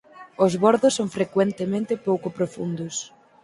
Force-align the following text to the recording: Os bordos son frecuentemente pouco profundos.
Os 0.45 0.53
bordos 0.63 0.93
son 0.99 1.07
frecuentemente 1.17 2.01
pouco 2.07 2.27
profundos. 2.37 2.95